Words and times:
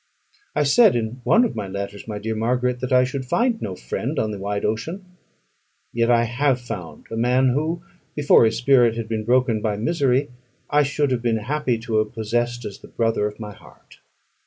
I 0.55 0.63
said 0.63 0.95
in 0.95 1.21
one 1.23 1.45
of 1.45 1.55
my 1.55 1.67
letters, 1.67 2.07
my 2.07 2.17
dear 2.17 2.33
Margaret, 2.33 2.79
that 2.79 2.91
I 2.91 3.03
should 3.03 3.23
find 3.23 3.61
no 3.61 3.75
friend 3.75 4.17
on 4.17 4.31
the 4.31 4.39
wide 4.39 4.65
ocean; 4.65 5.05
yet 5.93 6.09
I 6.09 6.23
have 6.23 6.59
found 6.59 7.05
a 7.11 7.15
man 7.15 7.49
who, 7.49 7.83
before 8.15 8.45
his 8.45 8.57
spirit 8.57 8.97
had 8.97 9.07
been 9.07 9.25
broken 9.25 9.61
by 9.61 9.77
misery, 9.77 10.29
I 10.71 10.81
should 10.81 11.11
have 11.11 11.21
been 11.21 11.37
happy 11.37 11.77
to 11.77 11.97
have 11.97 12.13
possessed 12.15 12.65
as 12.65 12.79
the 12.79 12.87
brother 12.87 13.27
of 13.27 13.39
my 13.39 13.53
heart. 13.53 13.99